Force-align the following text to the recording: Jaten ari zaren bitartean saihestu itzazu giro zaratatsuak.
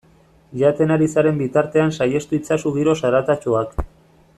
Jaten 0.61 0.93
ari 0.95 1.09
zaren 1.17 1.37
bitartean 1.43 1.95
saihestu 1.99 2.41
itzazu 2.41 2.73
giro 2.79 2.97
zaratatsuak. 3.03 3.83